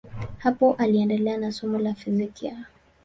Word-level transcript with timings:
Hapo 0.37 0.73
aliendelea 0.77 1.37
na 1.37 1.51
somo 1.51 1.77
la 1.79 1.93
fizikia. 1.93 2.65